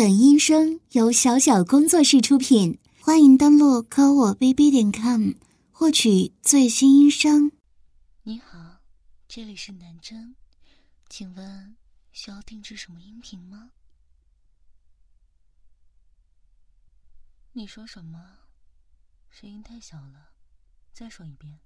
[0.00, 5.32] 本音声由小小工作室出品，欢迎登录科我 bb 点 com
[5.70, 7.52] 获取最新音声。
[8.22, 8.80] 你好，
[9.28, 10.34] 这里是南真，
[11.10, 11.76] 请问
[12.12, 13.72] 需要定制什么音频吗？
[17.52, 18.38] 你说什么？
[19.28, 20.30] 声音太小了，
[20.94, 21.60] 再说一遍。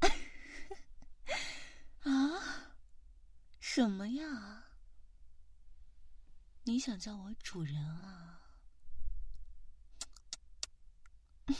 [2.04, 2.74] 啊？
[3.58, 4.63] 什么呀？
[6.66, 8.40] 你想叫我主人啊？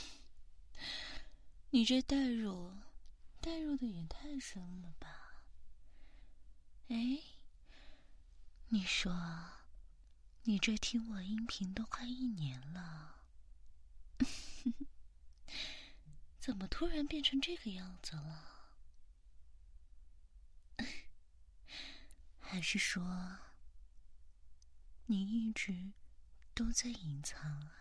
[1.69, 2.73] 你这代入，
[3.39, 5.43] 代入的也太深了吧？
[6.87, 7.19] 哎，
[8.69, 9.13] 你说，
[10.43, 13.21] 你这听我音频都快一年了，
[16.39, 18.71] 怎么突然变成这个样子了？
[22.41, 23.44] 还是说？
[25.07, 25.93] 你一直
[26.53, 27.71] 都在隐藏啊！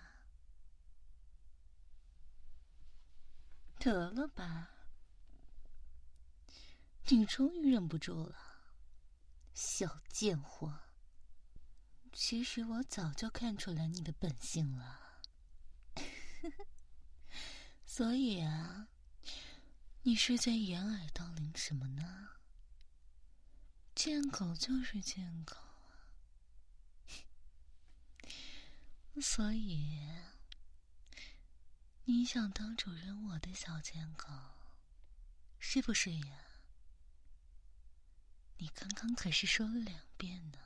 [3.79, 4.71] 得了吧，
[7.09, 8.37] 你终于忍不住了，
[9.55, 10.81] 小贱货！
[12.13, 15.23] 其实我早就看出来你的本性了，
[17.87, 18.89] 所以啊，
[20.03, 22.29] 你是在掩耳盗铃什么呢？
[23.95, 25.57] 贱狗就是贱狗。
[29.21, 30.01] 所以，
[32.05, 34.27] 你想当主人我的小贱狗，
[35.59, 36.39] 是不是呀？
[38.59, 40.59] 你刚刚可是说了两遍呢。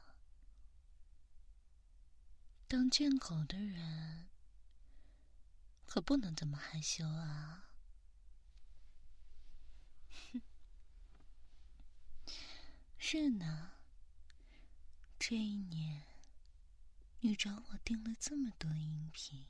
[2.66, 4.28] 当贱狗的人，
[5.86, 7.70] 可不能这么害羞啊！
[10.32, 10.42] 哼，
[12.98, 13.72] 是呢，
[15.18, 16.07] 这一年。
[17.20, 19.46] 你找我订了这么多音频，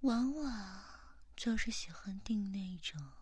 [0.00, 0.84] 往往
[1.36, 3.12] 就是喜欢订那种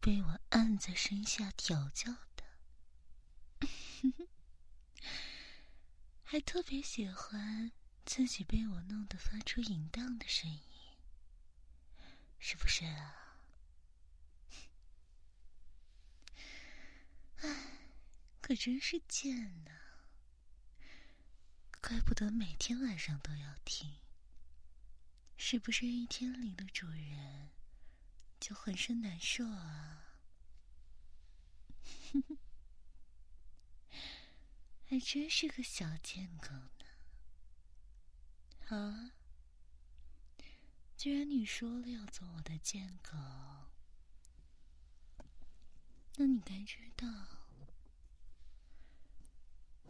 [0.00, 2.44] 被我按在身下调教的，
[6.22, 7.72] 还特别喜欢
[8.04, 10.60] 自己被我弄得发出淫荡的声音，
[12.38, 13.36] 是不是啊？
[17.38, 17.48] 唉，
[18.40, 19.81] 可真是贱呐！
[21.82, 23.96] 怪不得每天晚上都要听，
[25.36, 27.50] 是不是一天里的主人
[28.38, 30.14] 就浑身难受啊？
[34.88, 36.86] 还真是个小贱狗呢！
[38.64, 39.10] 好，
[40.96, 43.18] 既然你说了要做我的贱狗，
[46.14, 47.08] 那你该知道，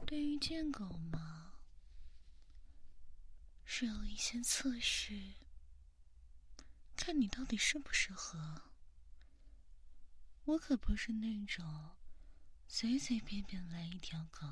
[0.07, 1.42] 对于贱狗嘛。
[3.75, 5.33] 是有一些测试，
[6.95, 8.71] 看你到底适不适合。
[10.45, 11.97] 我可不是那种
[12.69, 14.47] 随随便便来一条狗，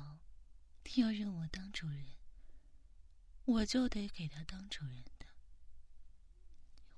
[0.95, 2.03] 要认我当主人，
[3.45, 5.27] 我就得给他当主人的。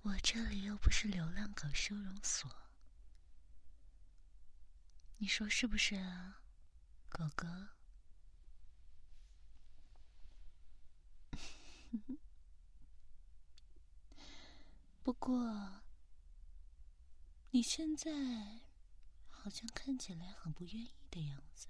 [0.04, 2.50] 我这里又不是流浪狗收容所，
[5.18, 6.42] 你说是不是啊，
[7.10, 7.46] 狗狗？
[15.04, 15.82] 不过，
[17.52, 18.10] 你现在
[19.30, 21.68] 好像看起来很不愿意的样子，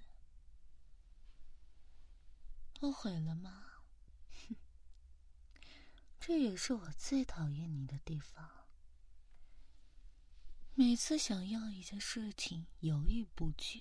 [2.78, 3.82] 后悔了吗？
[4.30, 4.54] 哼，
[6.20, 8.68] 这也是我最讨厌你的地方。
[10.74, 13.80] 每次想要一件事情犹豫不决，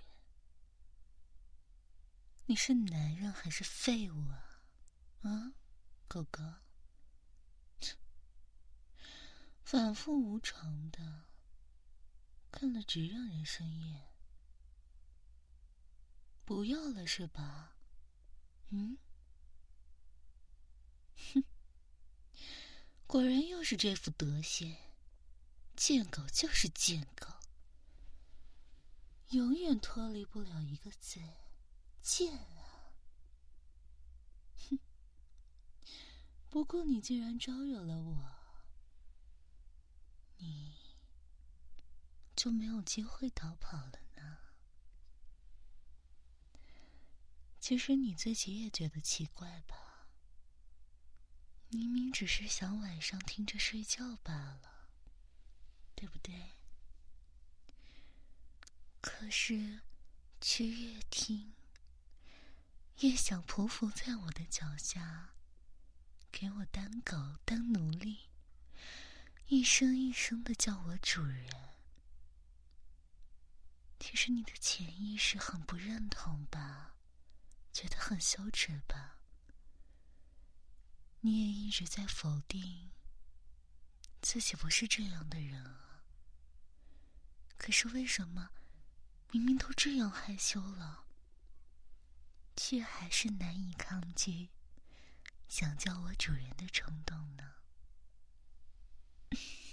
[2.48, 4.64] 你是男人还是废物啊？
[5.22, 5.54] 啊？
[6.08, 6.42] 狗狗，
[9.64, 11.26] 反复无常的，
[12.52, 14.14] 看了直让人生厌。
[16.46, 17.76] 不要了是吧？
[18.70, 18.98] 嗯？
[21.34, 21.44] 哼，
[23.08, 24.76] 果然又是这副德行，
[25.76, 27.28] 贱狗就是贱狗，
[29.30, 31.22] 永远脱离不了一个字，
[32.02, 32.46] 贱
[34.70, 34.78] 哼。
[36.50, 38.33] 不过，你竟然招惹了我，
[40.44, 40.76] 你
[42.36, 44.38] 就没有机会逃跑了呢。
[47.60, 50.08] 其实你自己也觉得奇怪吧？
[51.70, 54.90] 明明只是想晚上听着睡觉罢了，
[55.96, 56.52] 对不对？
[59.02, 59.82] 可是，
[60.40, 61.54] 却越听
[63.00, 65.34] 越想匍匐在我的脚下，
[66.32, 68.30] 给我当狗当奴隶，
[69.54, 71.48] 一声一声的叫我主人。
[74.00, 76.96] 其实你的潜意识很不认同吧，
[77.72, 79.20] 觉得很羞耻吧？
[81.20, 82.90] 你也一直在否定
[84.24, 86.02] 自己不是这样的人啊。
[87.56, 88.50] 可是为什么
[89.30, 91.06] 明明都这样害羞了，
[92.56, 94.50] 却还是难以抗拒
[95.48, 97.53] 想叫我主人的冲动呢？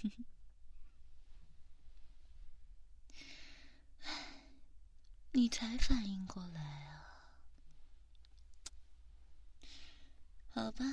[0.01, 0.09] 哼
[3.99, 4.11] 哼
[5.33, 7.35] 你才反应过来啊？
[10.53, 10.83] 好吧，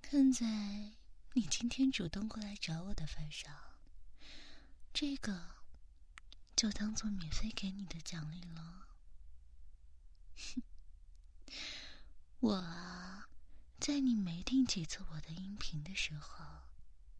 [0.00, 0.46] 看在
[1.34, 3.54] 你今天主动过来找我的份上，
[4.94, 5.56] 这个
[6.56, 8.88] 就当做免费给你的奖励了。
[10.36, 10.62] 哼，
[12.40, 13.28] 我啊，
[13.78, 16.67] 在你没听几次我的音频的时候，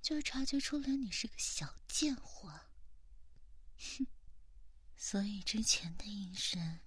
[0.00, 2.60] 就察觉出来你是个小贱货。
[3.78, 4.06] 哼。
[4.96, 6.80] 所以之前的音声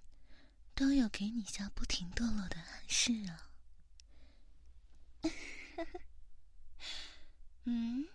[0.74, 3.50] 都有给你下不停堕落的暗示啊。
[7.64, 8.08] 嗯，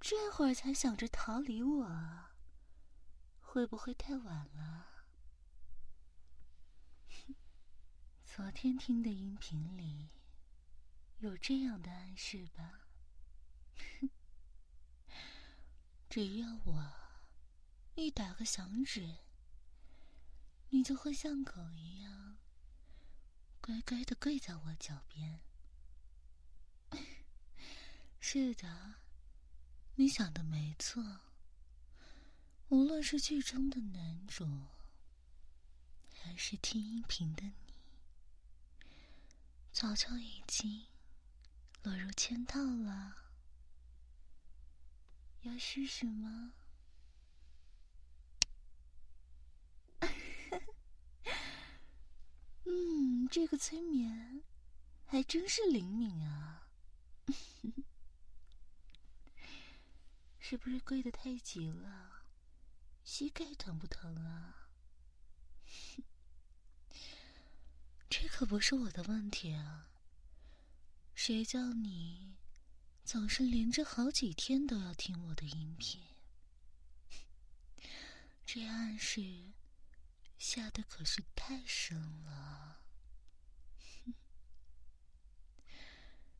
[0.00, 2.24] 这会儿才想着逃离我，
[3.40, 5.04] 会不会太晚了？
[8.24, 10.08] 昨天听的音频里
[11.18, 12.81] 有这样的暗示吧？
[13.78, 14.10] 哼
[16.10, 16.92] 只要我。
[17.94, 19.18] 一打个响指，
[20.70, 22.38] 你就会像狗一样
[23.60, 25.40] 乖乖的跪在我脚边。
[28.18, 28.94] 是的，
[29.96, 31.20] 你想的没错。
[32.70, 34.68] 无论是剧中的男主，
[36.22, 37.74] 还是听音频的你，
[39.70, 40.86] 早就已经
[41.82, 43.21] 落入圈套了。
[45.42, 46.54] 要试试吗？
[52.64, 54.42] 嗯，这个催眠
[55.04, 56.68] 还真是灵敏啊！
[60.38, 62.24] 是不是跪得太急了？
[63.04, 64.68] 膝盖疼不疼啊？
[68.08, 69.88] 这可不是我的问题啊！
[71.14, 72.36] 谁叫你
[73.04, 76.00] 总是连着好几天都要听我的音频？
[78.44, 79.52] 这暗示。
[80.38, 82.82] 下的可是太深了，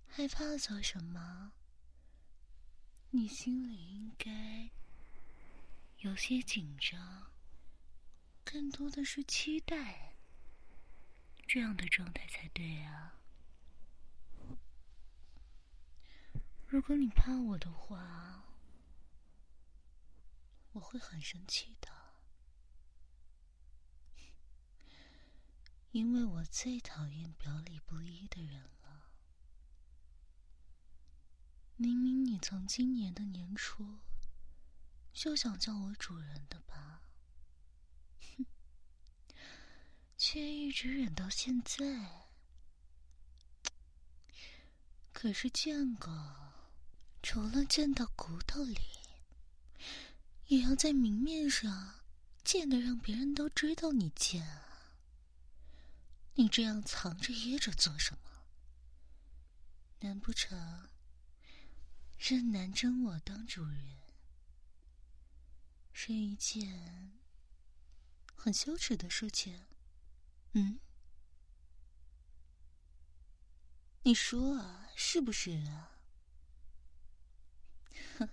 [0.09, 1.53] 害怕做什么？
[3.11, 4.71] 你心里应该
[5.99, 7.31] 有些紧张，
[8.43, 10.17] 更多的是期待
[11.47, 13.22] 这样的状态才对啊！
[16.73, 18.45] 如果你怕我的话，
[20.73, 21.91] 我会很生气的。
[25.91, 29.13] 因为我最讨厌表里不一的人了。
[31.77, 33.99] 明明你从今年的年初
[35.13, 37.03] 就想叫我主人的吧，
[38.19, 38.47] 哼，
[40.17, 42.31] 却一直忍到现在。
[45.13, 46.42] 可是见过，
[47.23, 48.81] 除了贱到骨头里，
[50.49, 52.01] 也要在明面上
[52.45, 54.93] 贱的让别人都知道你贱啊！
[56.35, 58.45] 你这样藏着掖着做什么？
[60.01, 60.89] 难不成
[62.19, 63.99] 认南征我当主人
[65.93, 67.13] 是一件
[68.35, 69.65] 很羞耻的事情？
[70.53, 70.81] 嗯？
[74.03, 75.91] 你说啊，是不是啊？
[78.19, 78.29] 哼，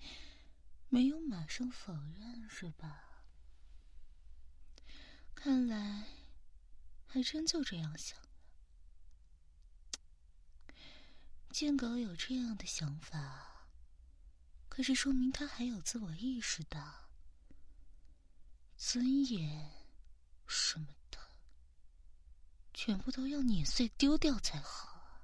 [0.88, 3.24] 没有马上否认是吧？
[5.34, 6.06] 看来。
[7.08, 8.28] 还真就这样想了。
[11.50, 13.70] 贱狗有这样的想法，
[14.68, 17.08] 可是说明他还有自我意识的，
[18.76, 19.70] 尊严
[20.46, 21.18] 什么的，
[22.74, 25.22] 全部都要碾碎丢掉才好。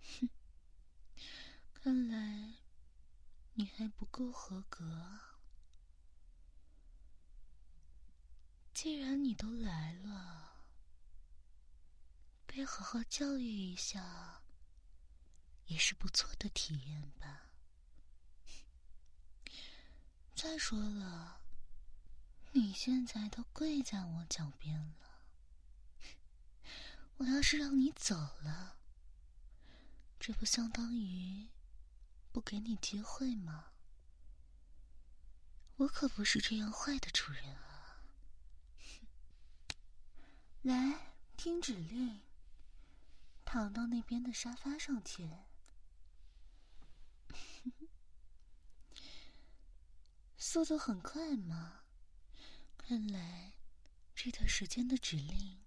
[0.00, 0.28] 哼，
[1.86, 2.52] 看来
[3.54, 5.20] 你还不够合格。
[8.74, 10.64] 既然你都来了，
[12.44, 14.42] 被好好教育一下，
[15.66, 17.52] 也是不错的体验吧。
[20.34, 21.40] 再说了，
[22.50, 25.22] 你现在都跪在我脚边了，
[27.18, 28.76] 我要是让你走了，
[30.18, 31.48] 这不相当于
[32.36, 33.72] 不给你机会吗？
[35.76, 38.02] 我可不是这样坏的主人啊！
[40.60, 42.20] 来，听指令，
[43.46, 45.26] 躺到那边的沙发上去。
[50.36, 51.84] 速度很快嘛，
[52.76, 53.54] 看来
[54.14, 55.64] 这段时间的指令，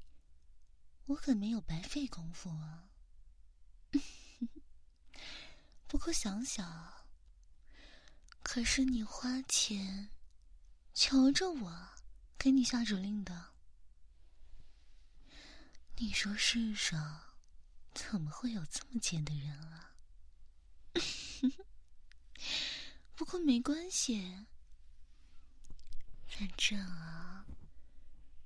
[1.07, 2.91] 我可没有白费功夫啊。
[5.89, 7.07] 不过想想，
[8.43, 10.11] 可是你花钱
[10.93, 11.89] 求着我
[12.37, 13.53] 给你下指令的，
[15.95, 17.33] 你说世上
[17.95, 19.95] 怎么会有这么贱的人啊？
[23.15, 24.45] 不过没关系。
[26.27, 27.47] 反正啊，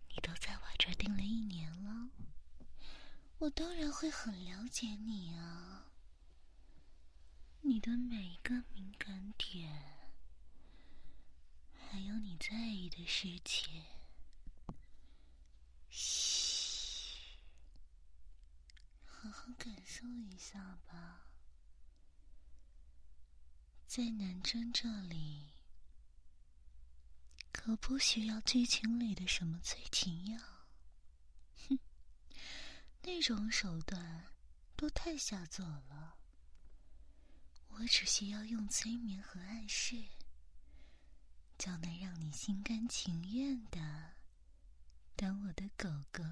[0.07, 2.09] 你都在我这儿订了一年了，
[3.39, 5.82] 我当然会很了解你啊。
[7.65, 10.09] 你的每一个敏感点，
[11.71, 13.85] 还有你在意的事情，
[15.89, 17.37] 嘘，
[19.05, 21.29] 好好感受一下吧。
[23.87, 25.53] 在南针这里。
[27.53, 30.41] 可不需要剧情里的什么催情药，
[31.69, 31.79] 哼，
[33.03, 34.33] 那种手段
[34.75, 36.17] 都太下作了。
[37.75, 39.95] 我只需要用催眠和暗示，
[41.57, 43.79] 就能让你心甘情愿的
[45.15, 46.23] 当我的狗狗。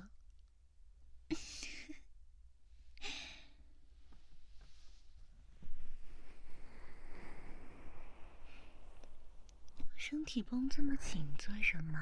[9.98, 12.00] 身体绷这么紧，做什么？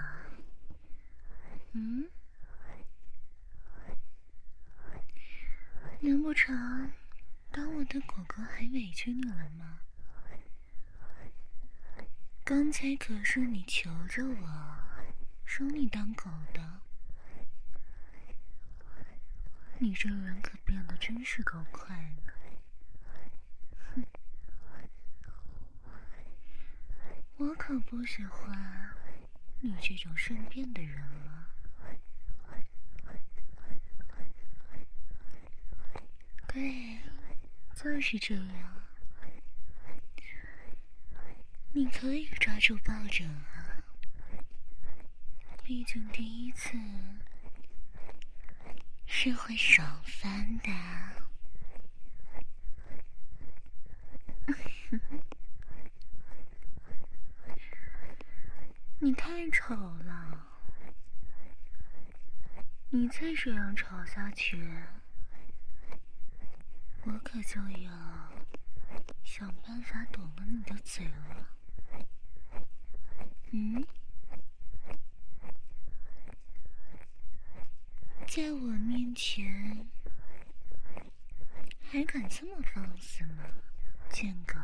[1.74, 2.10] 嗯？
[6.02, 6.92] 难不成
[7.52, 9.80] 当我的狗狗还委屈你了吗？
[12.44, 14.80] 刚才可是你求着我，
[15.46, 16.80] 收你当狗的。
[19.78, 22.14] 你这人可变得真是够快
[23.94, 24.04] 哼。
[27.38, 28.96] 我可不喜欢
[29.62, 31.50] 你这种顺便的人啊！
[36.48, 36.98] 对，
[37.82, 38.84] 就是这样。
[41.72, 43.82] 你可以抓住抱枕啊，
[45.64, 46.78] 毕竟第一次
[49.08, 50.70] 是会爽翻的。
[59.00, 60.48] 你太丑了！
[62.90, 64.70] 你再这样吵下去，
[67.12, 67.92] 我可就要
[69.24, 71.48] 想办法堵了你的嘴了。
[73.52, 73.84] 嗯，
[78.28, 79.88] 在我面前
[81.92, 83.44] 还敢这么放肆吗，
[84.12, 84.60] 贱狗？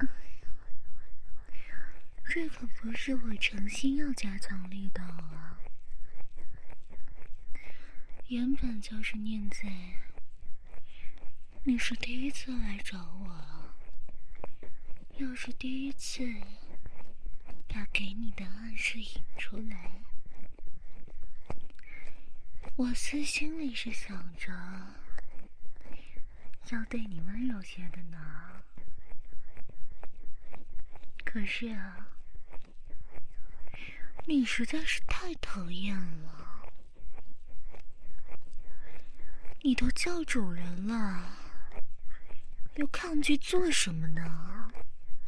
[2.26, 5.53] 这可不是我诚心要加强力道啊！
[8.28, 9.68] 原本就是念在
[11.62, 13.74] 你是第一次来找我，
[15.18, 16.24] 又是第一次
[17.68, 20.00] 把给你的暗示引出来，
[22.76, 24.50] 我私心里是想着
[26.70, 28.62] 要对你温柔些的呢。
[31.24, 32.08] 可是啊。
[34.26, 36.43] 你实在是太讨厌了！
[39.66, 41.38] 你都叫主人了，
[42.74, 44.70] 又抗拒做什么呢？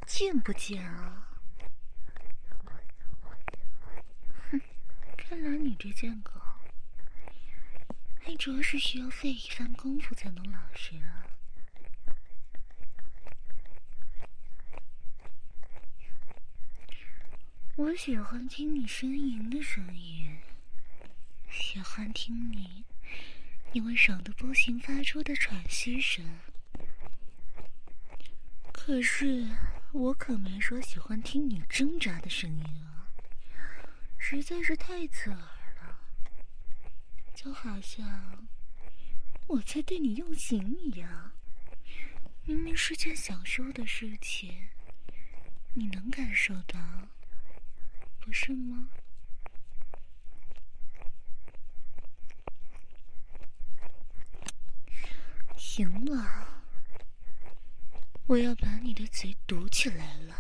[0.07, 1.27] 贱不贱啊？
[4.51, 4.61] 哼，
[5.17, 6.33] 看来你这贱狗，
[8.21, 11.25] 还着实需要费一番功夫才能老实啊。
[17.77, 20.37] 我喜欢听你呻吟的声音，
[21.51, 22.85] 喜欢听你
[23.77, 26.25] 因为爽的不行发出的喘息声。
[28.73, 29.47] 可是
[29.93, 33.13] 我可没说喜欢听你挣扎的声音啊，
[34.17, 35.99] 实在是太刺耳了，
[37.35, 38.49] 就好像
[39.47, 41.33] 我在对你用刑一样。
[42.45, 44.69] 明明是件享受的事情。
[45.75, 46.81] 你能感受到，
[48.21, 48.89] 不是吗？
[55.77, 56.49] 行了，
[58.27, 60.35] 我要把你的嘴堵起来了。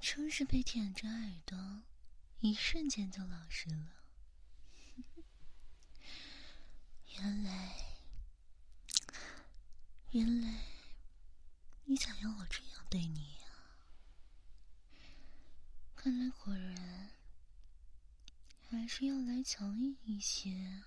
[0.00, 1.82] 真是被舔着耳朵，
[2.38, 3.88] 一瞬间就老实了。
[7.16, 7.74] 原来，
[10.12, 10.62] 原来
[11.86, 13.48] 你想要我这样对你呀？
[15.96, 17.10] 看来果然
[18.70, 20.84] 还是要来强硬一些，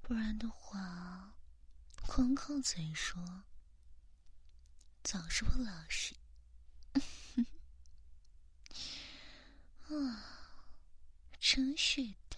[0.00, 1.34] 不然的话，
[2.06, 3.44] 光靠嘴说，
[5.02, 6.14] 早是不老实。
[9.92, 10.54] 啊，
[11.40, 12.36] 真是的！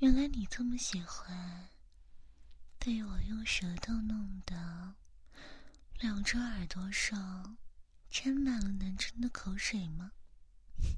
[0.00, 1.68] 原来你这么喜欢
[2.76, 4.96] 被我用舌头弄的，
[6.00, 7.56] 两只耳朵上
[8.10, 10.10] 沾满了男生的口水吗？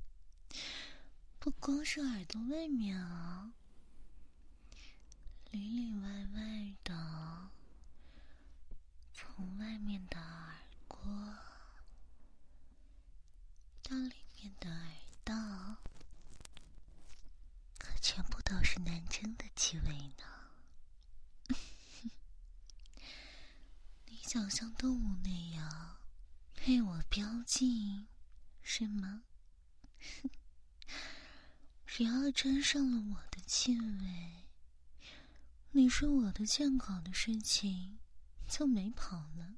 [1.38, 3.52] 不光是耳朵外面啊，
[5.50, 7.50] 里里外外的，
[9.12, 10.56] 从外面的耳
[10.88, 10.98] 郭
[13.82, 14.24] 到里。
[14.61, 14.90] 的耳
[15.24, 15.35] 道，
[17.78, 20.24] 可全部都是男生的气味呢。
[24.35, 25.99] 想像动物那样
[26.57, 28.09] 被我标记，
[28.62, 29.23] 是吗？
[31.87, 34.49] 只要沾上了我的气味，
[35.70, 38.01] 你说我的见狗的事情
[38.49, 39.55] 就没跑了。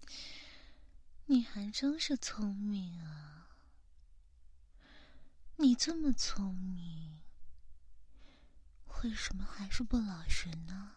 [1.24, 3.48] 你还真是聪明啊！
[5.56, 7.22] 你这么聪明，
[9.02, 10.96] 为什么还是不老实呢？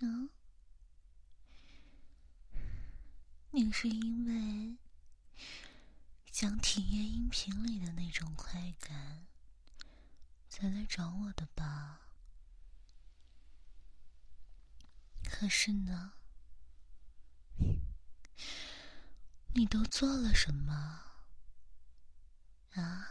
[0.00, 0.30] 啊？
[3.52, 4.76] 你是因为
[6.30, 9.26] 想体验音频里的那种快感，
[10.48, 12.00] 才来找我的吧？
[15.24, 16.12] 可是呢？
[19.54, 21.16] 你都做了什么
[22.74, 23.08] 啊？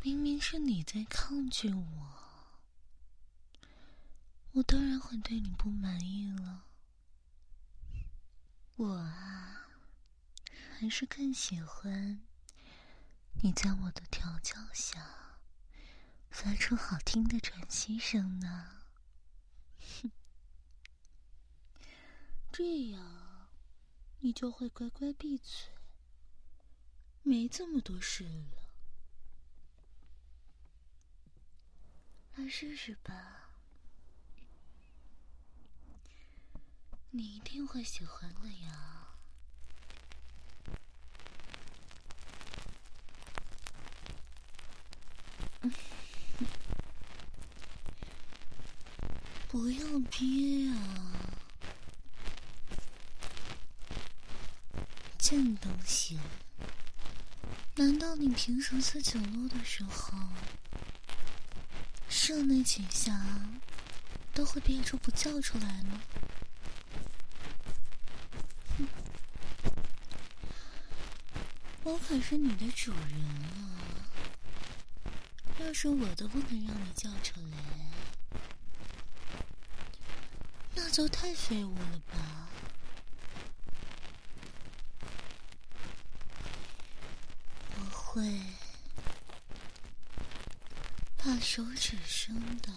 [0.00, 2.23] 明明是你在抗拒我，
[4.54, 6.64] 我当然会对你不满意了。
[8.76, 9.68] 我啊，
[10.78, 12.22] 还是更喜欢
[13.42, 15.40] 你在我的调教下
[16.30, 18.82] 发出好听的喘息声呢。
[20.02, 20.10] 哼，
[22.52, 23.24] 这样。
[24.20, 25.68] 你就会乖乖闭嘴，
[27.22, 28.70] 没这么多事了。
[32.36, 33.43] 来试试吧，
[37.16, 39.06] 你一定会喜欢的呀。
[49.46, 50.74] 不要憋啊！
[55.16, 56.18] 贱东西！
[57.76, 60.18] 难道你平时在走路的时候
[62.08, 63.24] 射那几下
[64.32, 66.00] 都会憋住不叫出来吗？
[71.84, 73.00] 我可是你的主人
[73.58, 73.76] 啊！
[75.60, 77.58] 要是我都不能让你叫出来，
[80.74, 82.48] 那就太废物了吧！
[87.76, 88.40] 我会
[91.18, 92.72] 把手指伸的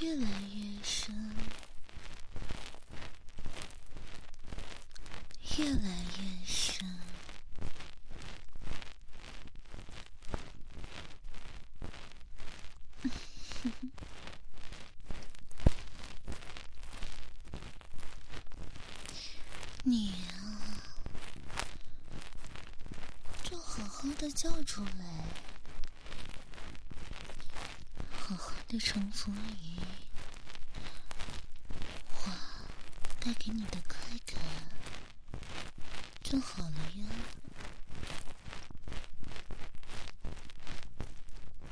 [0.00, 1.34] 越来越深，
[5.58, 6.82] 越来越深，
[19.84, 20.32] 你啊，
[23.44, 25.26] 就好好的叫出来，
[28.18, 29.78] 好好的重复你
[32.24, 32.30] 我
[33.20, 33.98] 带给你的快
[36.32, 37.04] 就好了呀。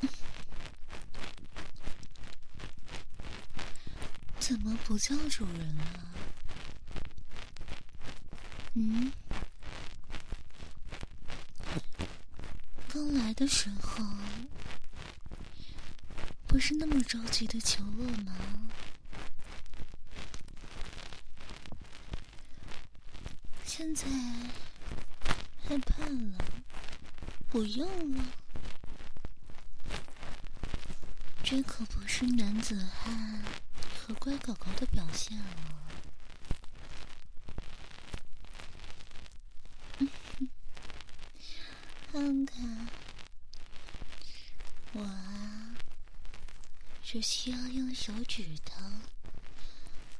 [4.38, 6.12] 怎么不叫主人了？
[8.74, 9.10] 嗯，
[12.92, 14.04] 刚来的时候
[16.46, 18.69] 不是那么着急的求我吗？
[23.92, 24.06] 现在
[25.66, 26.38] 害怕了，
[27.48, 28.24] 不用了，
[31.42, 33.42] 这可不是男子汉
[33.98, 35.44] 和乖狗狗的表现了。
[42.12, 42.88] 看看，
[44.92, 45.74] 我啊，
[47.02, 48.76] 只需要用手指头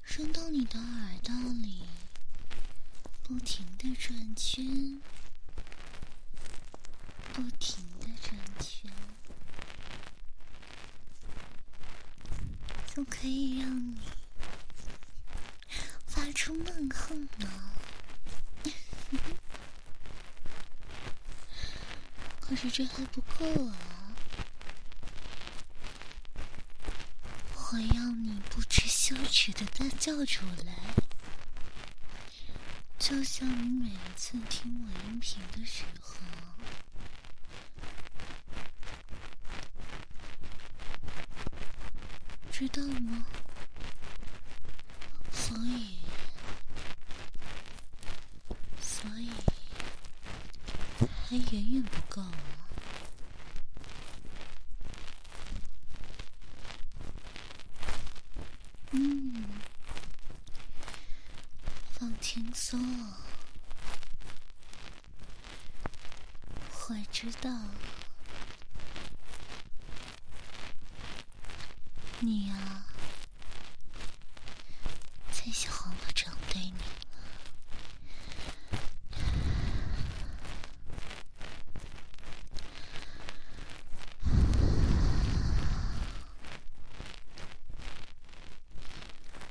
[0.03, 1.85] 伸到你的耳朵里，
[3.31, 5.01] 不停的转圈，
[7.33, 8.91] 不停的转圈，
[12.93, 14.01] 就可以让你
[16.07, 17.49] 发出闷哼了。
[22.41, 23.77] 可是这还不够啊！
[27.55, 30.75] 我要你不知羞耻的大叫出来，
[33.11, 36.21] 就像你每一次听我音频的时候，
[42.53, 43.27] 知道吗？
[45.33, 45.99] 所以，
[48.81, 49.29] 所以。
[51.29, 52.33] 还远远不够啊！
[58.93, 59.40] 嗯，
[62.33, 62.79] 轻松，
[66.89, 67.51] 我知道
[72.21, 72.85] 你呀，
[75.33, 76.75] 最喜欢我这样对你。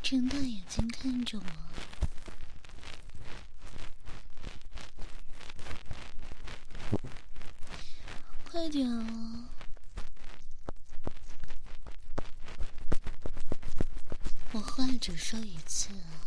[0.02, 1.44] 睁大眼睛看着我，
[8.52, 9.46] 快点哦！
[14.52, 16.22] 我话只说一次啊，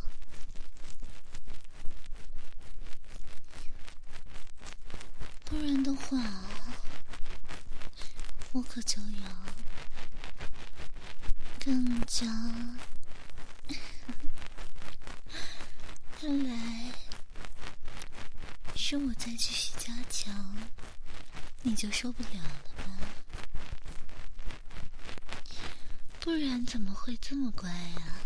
[5.45, 6.19] 不然的话，
[8.51, 9.29] 我可就要
[11.61, 12.27] 更加。
[16.21, 16.91] 看来
[18.75, 20.57] 是我再继续加强，
[21.63, 22.85] 你就受不了了吧？
[26.19, 28.19] 不然怎么会这么乖呀？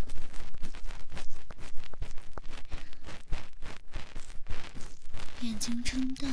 [5.66, 6.28] 睛睁大，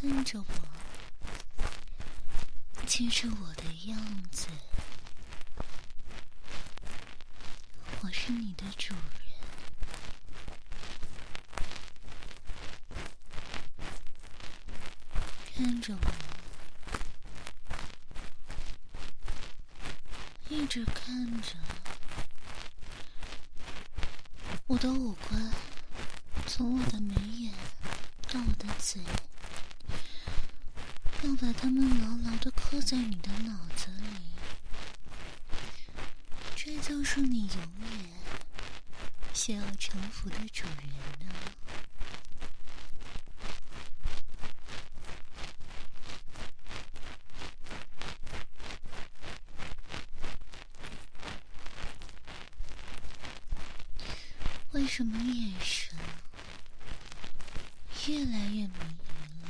[0.00, 0.44] 看着我，
[2.84, 4.48] 记住我的样子，
[8.00, 9.00] 我是你的主人。
[15.54, 16.10] 看着我，
[20.48, 21.54] 一直看着
[24.66, 25.52] 我的五官，
[26.60, 27.54] 从我的眉眼
[28.30, 29.00] 到我的嘴，
[31.22, 34.18] 要把它们牢牢的刻在你的脑子里。
[36.54, 38.10] 这就是你永远
[39.32, 40.86] 想要臣服的主人
[41.26, 41.32] 呢
[54.86, 55.96] 什么眼神
[58.06, 59.48] 越来越迷离了？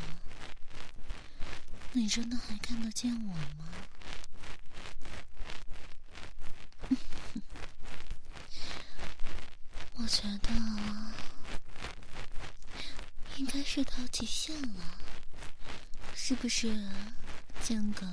[1.92, 3.68] 你真的还看得见我吗？
[9.94, 10.51] 我觉得
[13.37, 14.99] 应该是到极限了，
[16.16, 16.90] 是不是，
[17.62, 18.12] 江哥？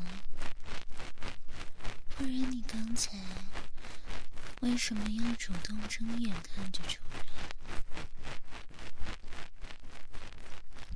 [2.15, 3.17] 不然你刚才
[4.61, 7.25] 为什么要主动睁眼看着主人？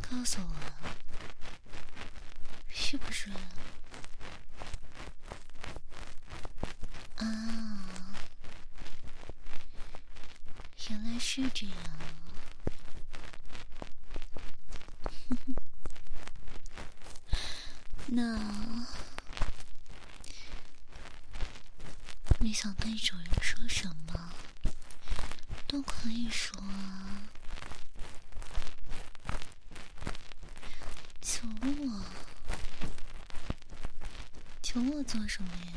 [0.07, 0.55] 告诉我，
[2.91, 3.29] 是不是？
[7.15, 7.87] 啊，
[10.89, 11.75] 原来是这样。
[18.07, 18.85] 那。
[22.39, 24.33] 你想对主人说什么，
[25.65, 27.21] 都可以说啊。
[31.21, 31.47] 求
[34.79, 35.73] 我，做什么呀？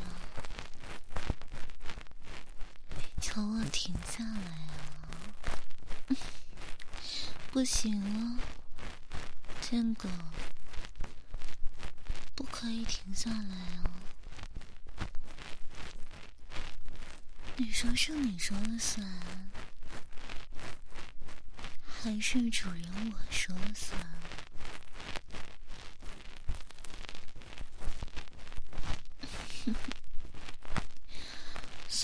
[3.21, 4.77] 求我停下来啊！
[7.51, 8.39] 不行啊，
[9.61, 10.07] 天狗，
[12.35, 13.89] 不可以停下来啊！
[17.57, 19.05] 你说是你说了算，
[21.87, 23.99] 还是主人我说了算？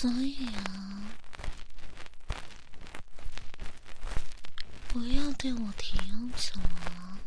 [0.02, 1.14] 所以啊，
[4.88, 7.20] 不要对我提要求啊！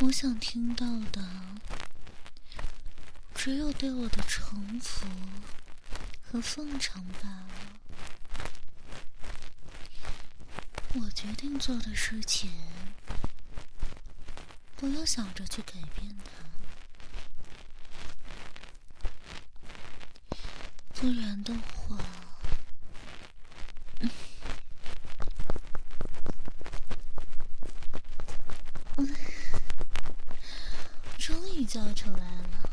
[0.00, 1.22] 我想听到的，
[3.34, 5.06] 只有对我的臣服。
[6.22, 7.50] 和奉承罢了。
[10.94, 12.50] 我决定做的事情，
[14.74, 16.45] 不要想着去改变它，
[21.06, 21.96] 不然的话，
[31.16, 32.68] 终于叫出来了，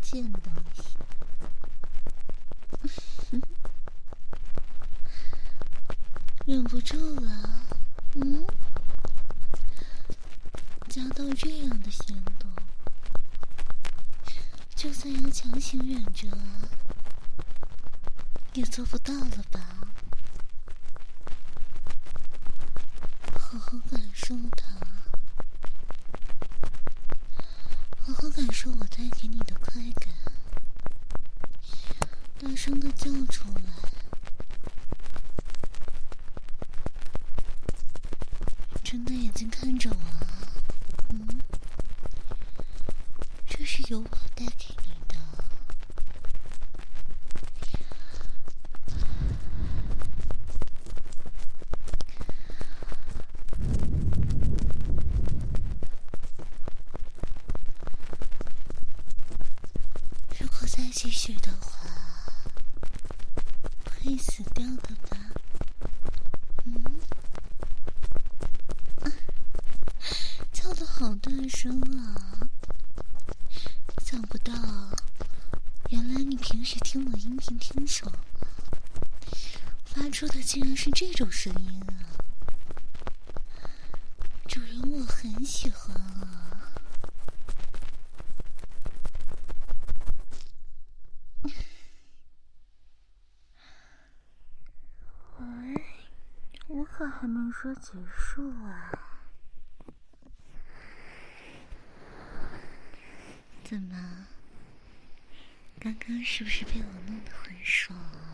[0.00, 0.96] 贱东西。
[6.44, 7.66] 忍不住了，
[8.14, 8.46] 嗯，
[10.88, 12.46] 夹到这样的限度，
[14.76, 16.28] 就算要强行忍着，
[18.56, 19.60] 也做不到了吧？
[23.38, 24.64] 好好感受它，
[28.00, 30.08] 好好感受我带给你的快感，
[32.40, 33.60] 大声的叫出来。
[38.82, 39.96] 睁大眼睛看着我，
[41.10, 41.28] 嗯，
[43.46, 45.16] 这是由我带给你的。
[60.38, 61.90] 如果再继续的话，
[63.90, 65.16] 会死掉的吧？
[70.98, 72.48] 好大声啊！
[74.02, 74.52] 想不到，
[75.90, 78.18] 原来你平时听我音频听爽了，
[79.84, 82.16] 发出的竟然是这种声音啊！
[84.48, 86.72] 主人，我很喜欢啊！
[95.40, 95.84] 喂，
[96.68, 98.90] 我可还没说结束啊！
[103.62, 104.26] 怎么？
[105.78, 108.32] 刚刚是不是被我弄得很爽啊？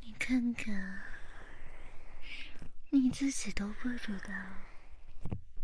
[0.00, 0.12] 你
[0.68, 1.02] 看看，
[2.90, 4.34] 你自己都不知道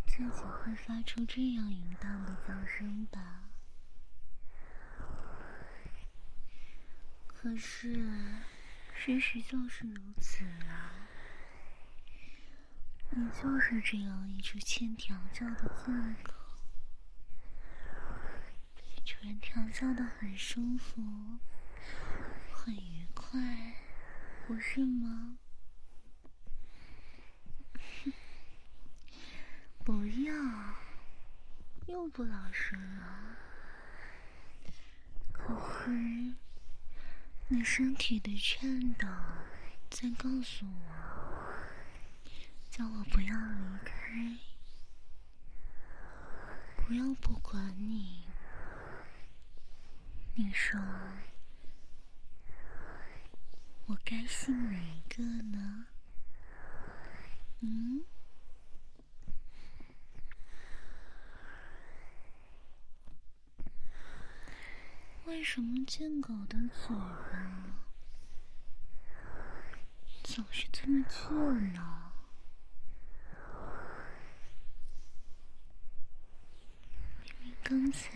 [0.06, 3.42] 自己会发出这样淫荡的叫声吧？
[7.26, 8.02] 可是，
[8.94, 11.08] 事实就是如此啊。
[13.10, 16.32] 你就是这样一只欠调教的贱狗，
[18.74, 21.02] 被主人调教的很舒服，
[22.50, 23.38] 很愉快，
[24.46, 25.38] 不是吗？
[29.84, 30.34] 不要，
[31.86, 33.36] 又不老实了。
[35.32, 35.54] 可
[35.84, 36.34] 是，
[37.48, 39.06] 你身体的颤抖
[39.90, 41.54] 在告诉我。
[42.70, 44.36] 叫我不要离开，
[46.76, 48.24] 不要不管你。
[50.34, 50.80] 你说，
[53.86, 55.86] 我该信哪一个呢？
[57.60, 58.04] 嗯？
[65.26, 67.74] 为什么贱狗的嘴巴
[70.22, 72.12] 总是这么贱呢？
[77.22, 78.10] 明明刚才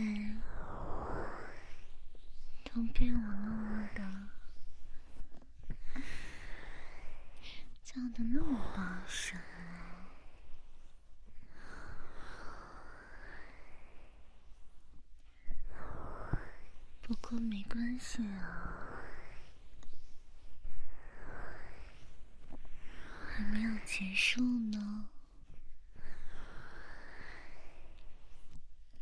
[2.64, 4.02] 都被我弄的
[7.98, 9.36] 叫的那么大声。
[17.02, 19.00] 不过没关系啊，
[23.26, 25.08] 还没有结束呢。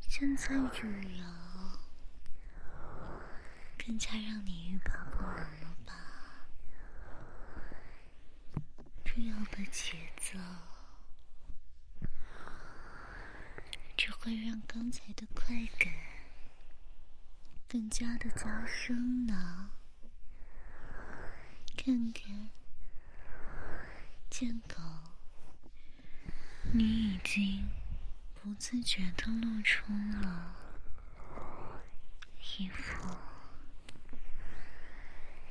[0.09, 1.79] 现在这样，
[3.77, 5.93] 更加让你欲罢不能了吧？
[9.17, 10.39] 这样的节奏，
[13.97, 15.91] 只会让刚才的快感。
[17.67, 19.71] 更加的加深呢。
[21.79, 22.51] 看看，
[24.29, 24.77] 贱狗，
[26.75, 27.71] 你已经
[28.35, 30.55] 不自觉的露出了
[32.59, 33.17] 一副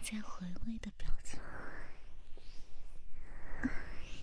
[0.03, 1.39] 在回味的表情。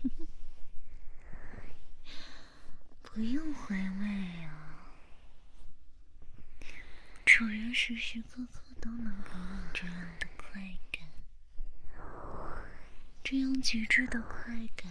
[3.02, 4.48] 不用回味啊。
[7.24, 10.60] 主人时时刻刻都能给你这样的快
[10.90, 11.08] 感，
[13.22, 14.90] 这样极致的快感，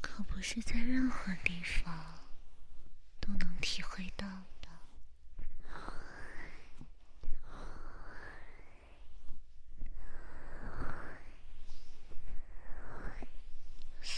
[0.00, 2.20] 可不是在任何地方
[3.20, 4.42] 都能体会到的。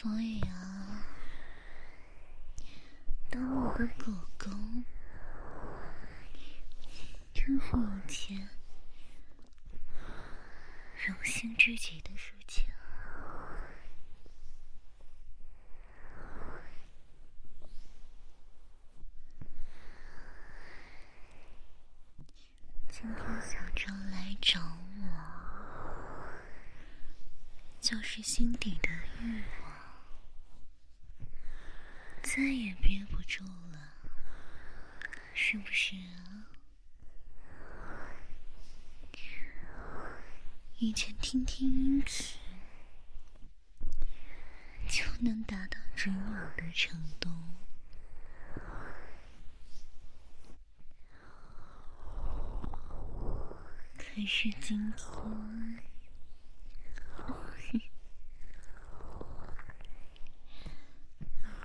[0.05, 1.07] 所以啊，
[3.31, 4.51] 当我的狗狗。
[7.33, 8.49] 真是一件
[11.07, 12.67] 荣幸至极的事情。
[22.91, 25.07] 今天小周来找我，
[27.81, 28.91] 就是心底的
[29.23, 29.64] 欲望，
[32.35, 33.95] 再也憋不住了，
[35.33, 35.95] 是不是？
[40.79, 42.41] 以前听听音频
[44.89, 46.23] 就能达到准有
[46.61, 47.31] 的程度，
[53.97, 55.81] 可是今天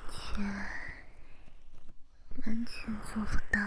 [0.07, 0.41] 却
[3.01, 3.59] 做不到。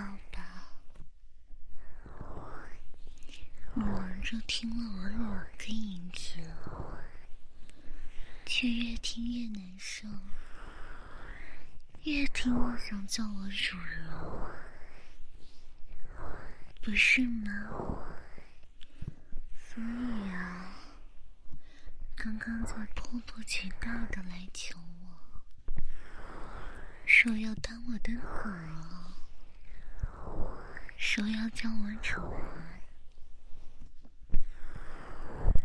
[4.22, 5.20] 若听了我两
[5.58, 6.44] 个音频，
[8.46, 10.06] 却越听越难受，
[12.04, 14.08] 越听越想叫我主人，
[16.80, 18.06] 不是吗？
[19.56, 20.76] 所以啊，
[22.14, 25.82] 刚刚才迫不及待的来求我，
[27.04, 28.48] 说要当我的狗，
[31.04, 32.40] 说要叫我主人。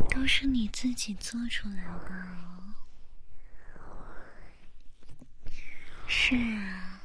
[0.10, 2.74] 都是你自己做出来的哦。
[6.08, 7.02] 是啊，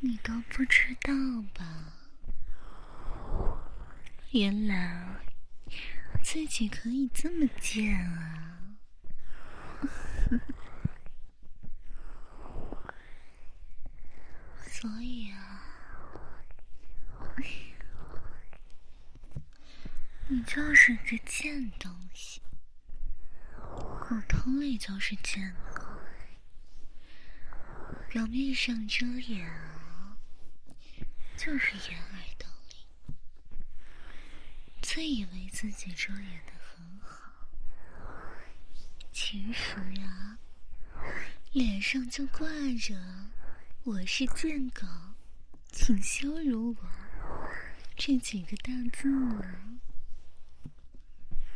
[0.00, 1.12] 你都不知道
[1.54, 1.92] 吧？
[4.32, 5.06] 原来
[6.24, 8.58] 自己可以这么贱啊！
[14.66, 15.52] 所以啊。
[20.28, 22.42] 你就是个贱东西，
[23.54, 25.84] 骨头里就是贱狗，
[28.10, 29.48] 表面上遮掩，
[31.36, 33.16] 就是掩耳盗铃，
[34.82, 37.46] 自以为自己遮掩的很好，
[39.12, 40.38] 其实呀，
[41.52, 42.48] 脸上就挂
[42.80, 42.96] 着
[43.84, 44.84] “我是贱狗，
[45.70, 46.88] 请羞辱我”
[47.94, 49.78] 这几个大字呢。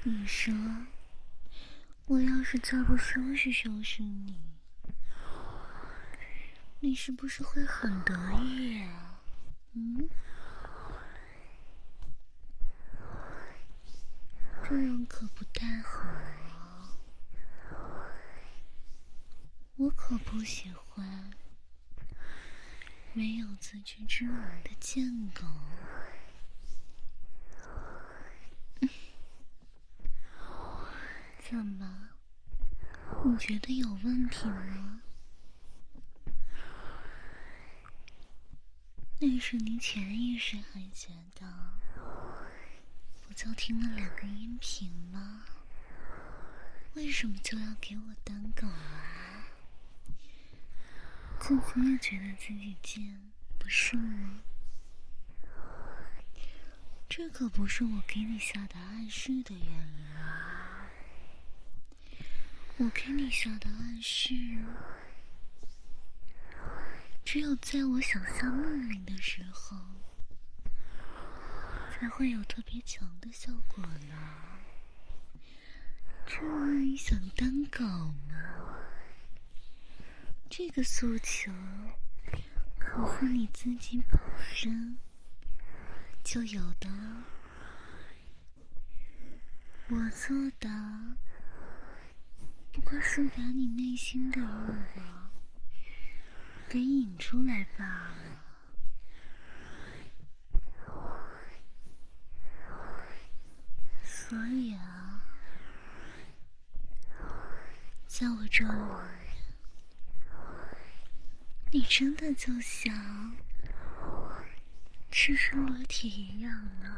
[0.02, 0.54] 你说，
[2.06, 4.34] 我要是再不收拾收拾你，
[6.80, 9.20] 你是不是会很得意啊？
[9.74, 10.08] 嗯，
[14.64, 16.96] 这样可不太好啊！
[19.76, 21.30] 我可不喜欢
[23.12, 24.34] 没有自知之明
[24.64, 25.46] 的贱狗
[31.50, 32.10] 怎么？
[33.24, 35.02] 你觉得有问题吗？
[39.18, 41.52] 那是你潜意识还觉得，
[43.26, 45.44] 不就听了两个音频吗？
[46.94, 49.48] 为什么就要给我当狗啊？
[51.40, 54.38] 自己也觉得自己贱，不是吗？
[57.08, 60.49] 这可不是我给你下的暗示的原因啊！
[62.82, 64.34] 我给你下的暗示。
[67.22, 69.76] 只有在我想象梦里的时候，
[71.92, 74.16] 才会有特别强的效果呢。
[76.26, 76.40] 这
[76.78, 78.78] 你想当狗吗？
[80.48, 81.52] 这个诉求，
[82.78, 84.18] 可是你自己本
[84.54, 84.96] 身
[86.24, 86.88] 就有的。
[89.88, 90.68] 我做的，
[92.80, 94.42] 不过是把你内心的欲
[94.98, 95.30] 望。
[96.68, 98.14] 给引出来罢了。
[104.02, 105.22] 所以啊，
[108.06, 108.70] 在我这里，
[111.72, 113.36] 你真的就像
[115.10, 116.96] 赤身裸体一样呢。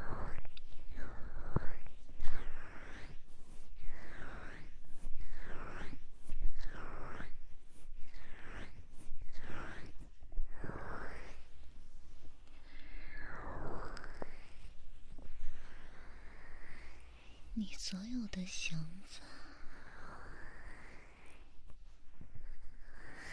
[17.76, 19.22] 所有的想法，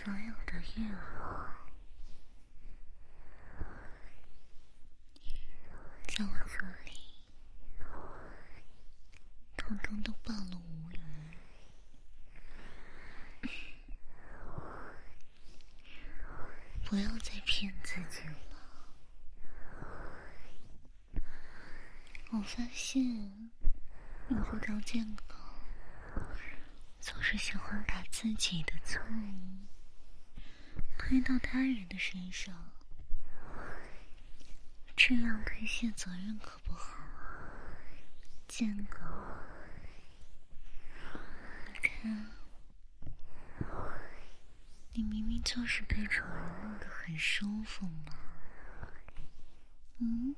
[0.03, 1.55] 所有的欲望，
[6.07, 6.91] 在我这里，
[9.55, 10.99] 通通都暴露无遗。
[16.85, 18.33] 不要再骗自己了。
[22.31, 23.38] 我发现。
[24.59, 25.35] 你这条贱狗，
[26.99, 29.65] 总是喜欢把自己的错误
[30.97, 32.53] 推到他人的身上，
[34.97, 36.97] 这样推卸责任可不好。
[38.49, 38.97] 贱狗，
[41.71, 42.29] 你看，
[44.91, 48.11] 你明明就是被主人弄得很舒服嘛，
[49.99, 50.35] 嗯？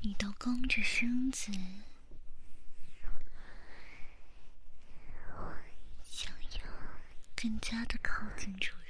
[0.00, 1.50] 你都弓着身子，
[6.02, 6.60] 想要
[7.36, 8.86] 更加的靠近主人，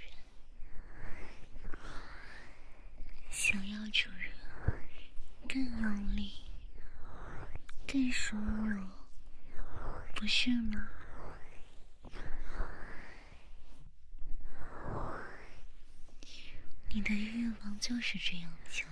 [3.31, 4.31] 想要主人
[5.49, 6.31] 更用力、
[7.87, 8.87] 更舒服，
[10.15, 10.89] 不是吗？
[16.91, 18.89] 你的欲望就是这样强。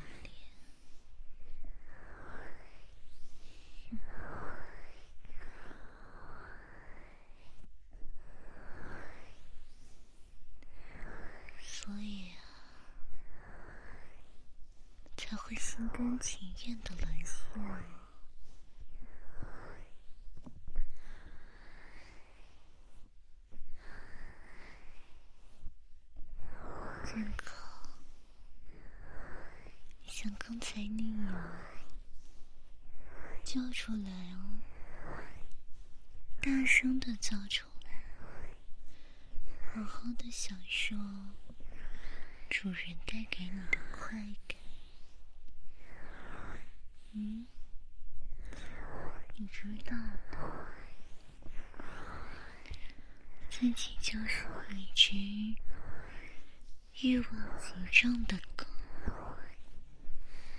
[16.19, 17.35] 情愿的沦陷，
[27.05, 27.55] 健康，
[30.07, 31.53] 像刚才那样
[33.45, 34.61] 叫出来哦，
[36.41, 38.03] 大声的叫出来，
[39.75, 40.97] 好好的享受
[42.49, 44.11] 主人带给你的快
[44.49, 44.66] 感。
[47.19, 47.47] 嗯，
[49.37, 49.97] 你知道
[50.31, 50.67] 的，
[53.49, 55.17] 自己就是一只
[57.01, 58.67] 欲望极重的狗，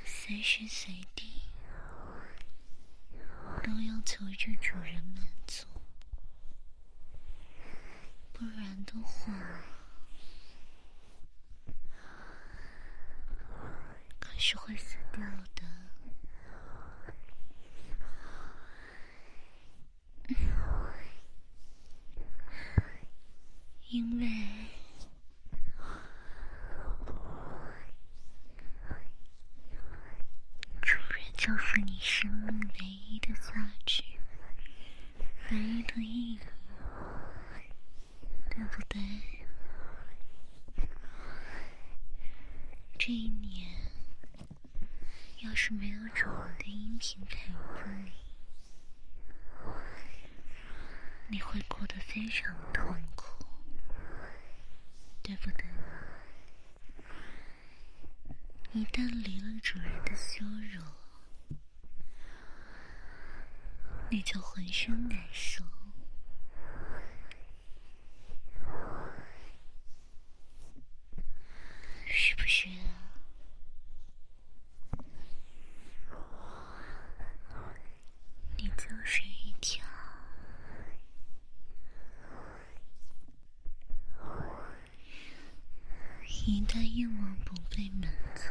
[0.04, 1.44] 随时随地
[3.62, 5.68] 都要求着主人满足，
[8.34, 9.32] 不然的话，
[14.20, 15.22] 可是会死掉
[15.54, 15.87] 的。
[23.90, 24.28] 因为
[30.82, 34.04] 主人就是你生命唯一的价值，
[35.52, 36.40] 唯一的意义，
[38.50, 39.00] 对不对？
[43.00, 43.70] 这一年，
[45.44, 48.12] 要是没有主人的音频陪伴你，
[51.30, 53.37] 你会过得非常痛苦，
[55.28, 55.66] 对不对？
[58.72, 60.82] 一旦离了主人的羞辱，
[64.10, 65.66] 你就浑身难受，
[72.06, 73.12] 是不是啊？
[78.56, 79.86] 你就是一条
[86.48, 88.42] 一旦愿望不被满足，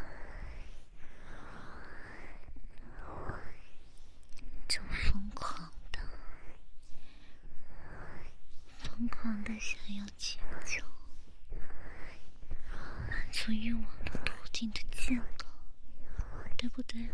[4.68, 5.98] 就疯狂的、
[8.76, 10.86] 疯狂的想要请求
[13.08, 15.48] 满足欲望的途径的借口，
[16.56, 17.10] 对不对？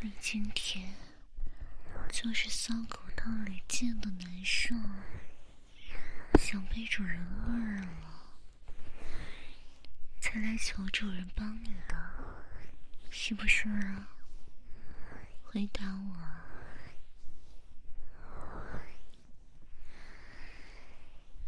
[0.00, 0.94] 你今天
[2.10, 4.74] 就是骚骨头里贱的难受，
[6.38, 8.32] 想被主人虐了，
[10.22, 11.94] 才来求主人帮你的，
[13.10, 14.08] 是不是啊？
[15.42, 16.43] 回答我。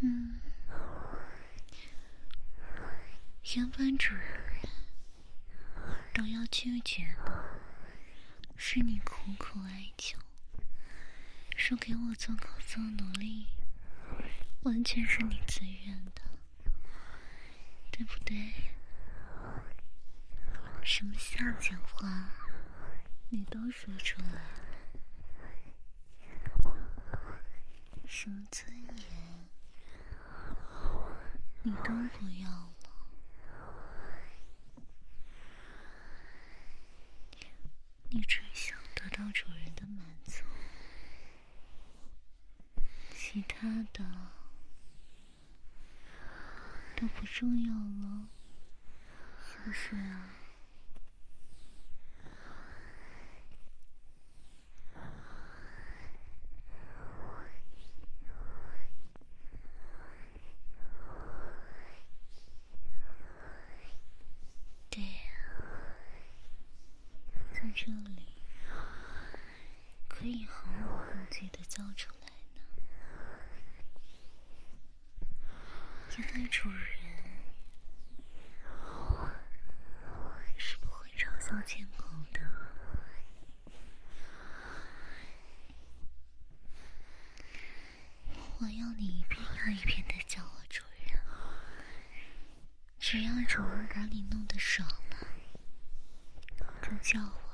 [0.01, 0.41] 嗯，
[3.55, 4.61] 原本主人
[6.13, 7.61] 都要拒绝的。
[8.59, 10.19] 是你苦苦哀求，
[11.57, 13.47] 说给我做工作奴隶，
[14.63, 16.23] 完全是你自愿的，
[17.91, 18.53] 对不对？
[20.83, 22.31] 什么下贱话，
[23.29, 24.41] 你都说出来了，
[28.07, 28.95] 什么尊严，
[31.67, 32.69] 你都不要了。
[38.09, 40.45] 你只想得到主人的满足，
[43.11, 44.05] 其他的
[46.95, 48.29] 都不重要了，
[49.41, 50.31] 是不是啊？
[67.75, 68.27] 这里
[70.09, 72.63] 可以毫无顾忌的叫出来呢，
[76.17, 76.81] 因为主人
[80.57, 82.41] 是不会嘲笑监控的。
[88.59, 91.21] 我要你一遍又一遍的叫我主人，
[92.99, 95.29] 只要主人把你弄得爽了，
[96.81, 97.47] 就叫我。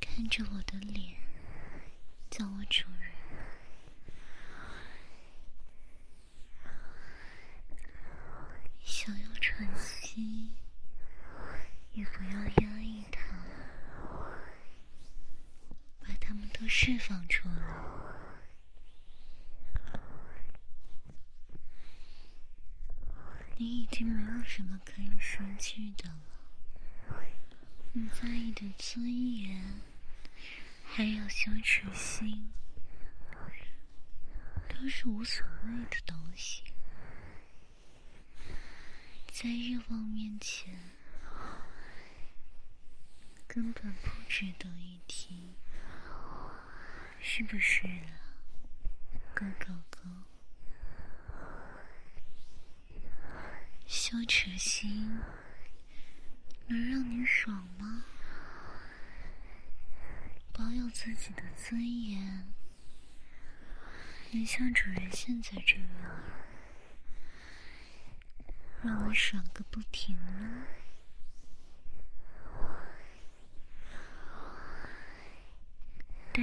[0.00, 1.16] 看着我的脸，
[2.28, 3.10] 叫我主人。
[8.84, 10.50] 想要喘息，
[11.94, 13.22] 也不要压抑它，
[16.00, 17.54] 把它们都释放出来。
[23.56, 27.24] 你已经没有什么可以失去的了，
[27.94, 29.02] 你在意的尊
[29.38, 29.80] 严。
[30.88, 32.50] 还有羞耻心，
[34.68, 36.64] 都是无所谓的东西，
[39.30, 40.74] 在欲望面前
[43.46, 45.54] 根本不值得一提，
[47.20, 48.40] 是不是啊，
[49.34, 50.00] 哥哥哥？
[53.86, 55.20] 羞耻心
[56.66, 58.04] 能让你爽吗？
[60.56, 61.78] 保有自己的尊
[62.08, 62.50] 严，
[64.32, 65.86] 能像主人现在这样，
[68.82, 70.64] 让我爽个不停呢？
[76.32, 76.42] 对，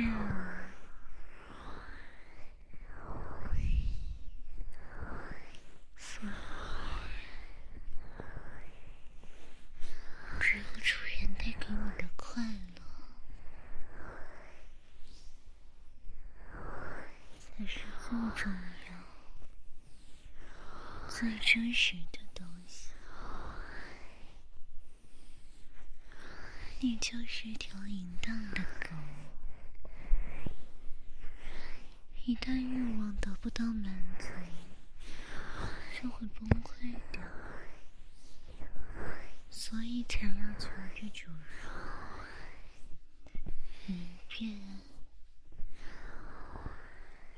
[10.40, 12.84] 只有主人带给你的快乐。
[17.56, 18.58] 才是最重要、
[21.08, 22.96] 最真实的东西。
[26.80, 28.90] 你就是条淫荡的狗，
[32.26, 34.30] 一旦欲望得不到满足，
[36.02, 37.20] 就会崩溃的。
[39.52, 41.38] 所以才要求着主人
[43.86, 44.60] 一遍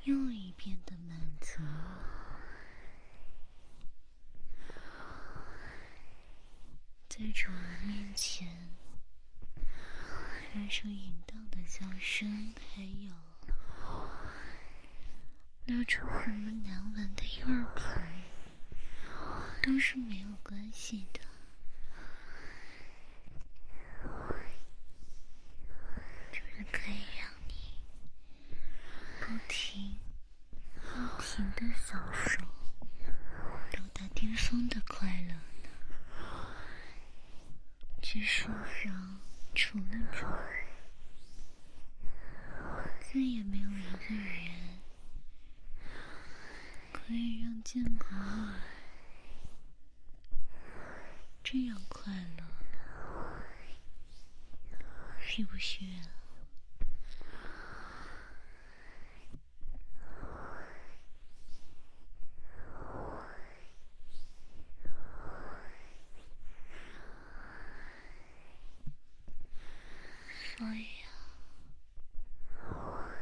[0.04, 1.60] 又一遍的满足，
[7.18, 8.46] 在主人面前
[10.52, 13.14] 发出淫荡的叫声，还有
[15.64, 18.06] 露出很多难闻的婴儿盆，
[19.62, 21.20] 都是没有关系的。
[26.30, 27.80] 主人可以让你
[29.22, 29.96] 不停、
[30.82, 32.42] 不停的享受
[33.72, 35.40] 到达巅峰的快乐呢。
[38.08, 39.20] 这世上
[39.52, 40.64] 除了主人，
[43.00, 44.78] 再也没有一个人
[47.06, 48.08] 可以让建国
[51.44, 52.44] 这样快乐。
[55.20, 56.02] 是不是要？
[70.56, 70.86] 所以
[72.64, 73.12] 啊，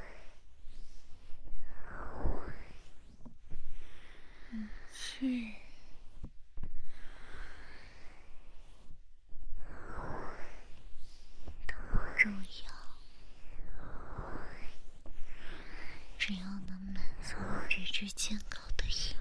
[4.52, 4.54] 一
[4.92, 5.56] 切。
[11.66, 12.70] 都不重要，
[16.18, 17.34] 只要能满足
[17.68, 19.16] 你这只健康的心，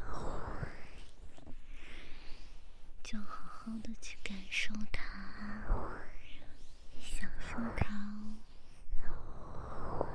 [3.04, 3.18] 就
[3.66, 5.02] 好好的去感受它，
[7.00, 7.96] 享受它
[9.08, 10.06] 哦。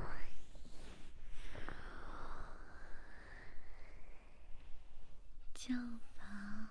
[5.55, 5.74] 叫
[6.18, 6.68] 吧，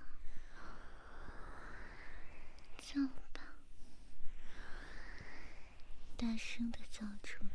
[2.77, 3.01] 叫
[3.33, 3.41] 吧。
[6.15, 7.49] 大声的叫出来，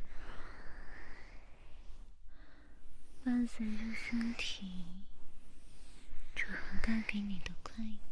[3.25, 4.85] 伴随着身体
[6.35, 8.12] 主人带给你的快乐，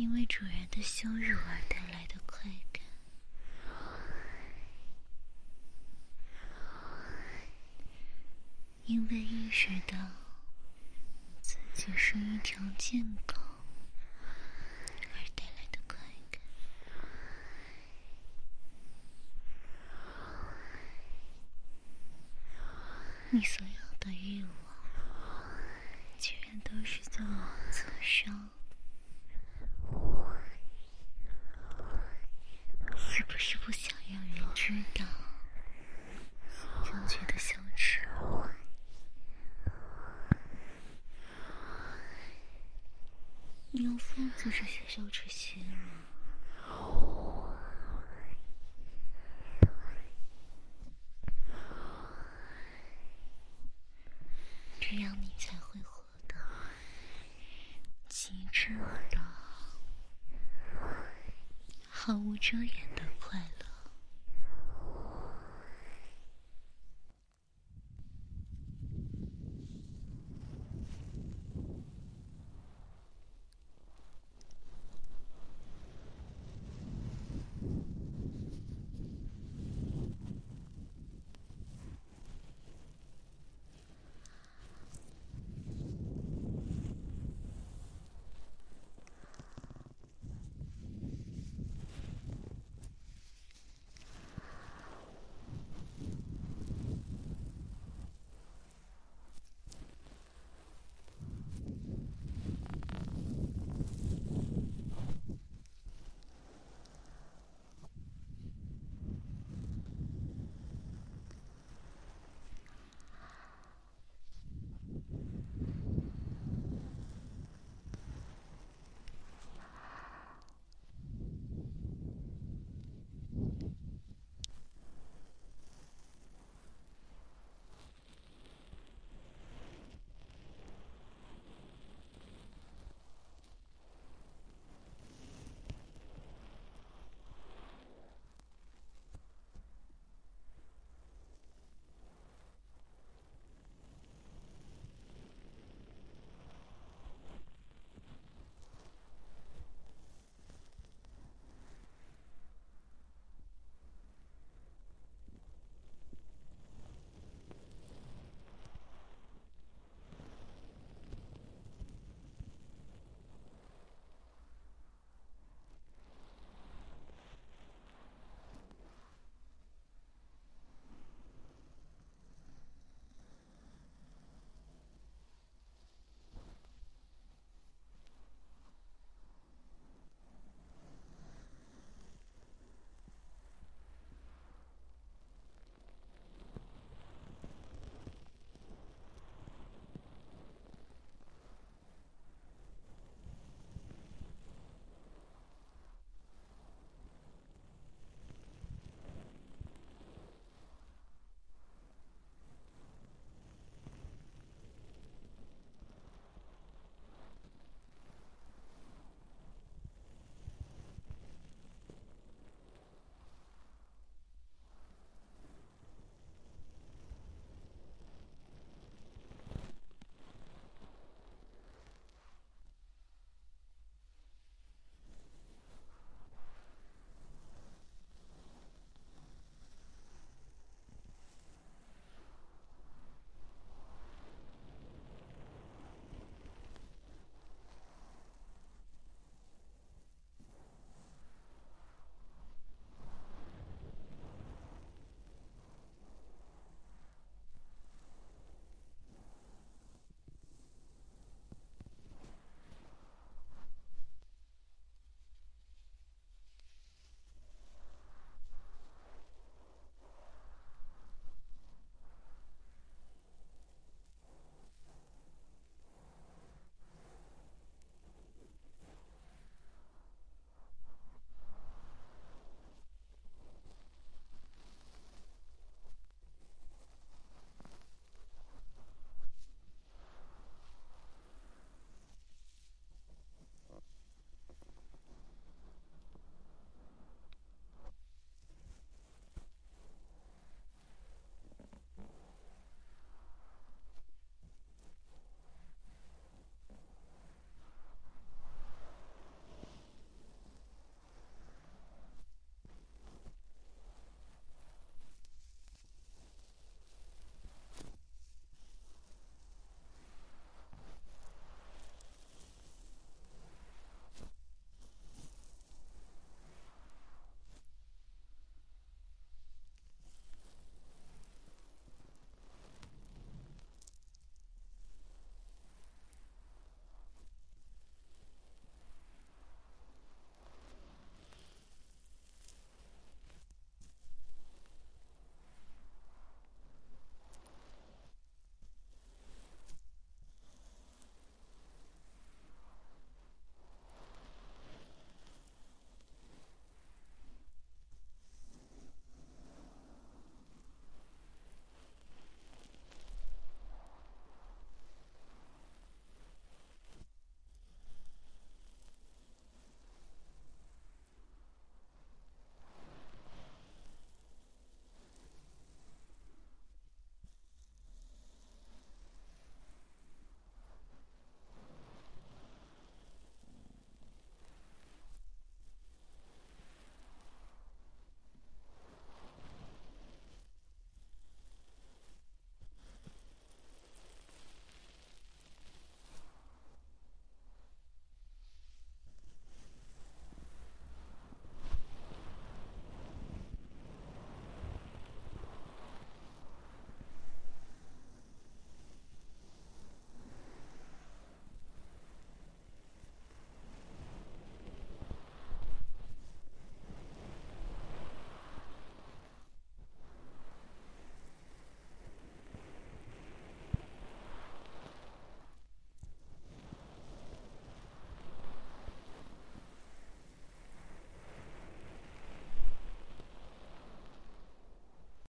[0.00, 2.82] 因为主人的羞辱而带来的快感，
[8.86, 9.98] 因为意识到
[11.42, 13.34] 自己是一条贱狗。
[15.12, 15.98] 而带来的快
[16.30, 16.40] 感，
[23.28, 24.50] 你所有的欲望，
[26.18, 27.70] 居然都是在网络
[28.00, 28.48] 上，
[32.96, 33.24] 是
[33.64, 35.04] 不想让人知道，
[36.84, 38.00] 就觉得羞耻？
[43.70, 45.76] 你用疯子这些羞耻心吗？
[54.80, 56.34] 这样你才会活得
[58.08, 58.76] 极致
[59.10, 59.20] 的、
[61.88, 62.89] 毫无遮掩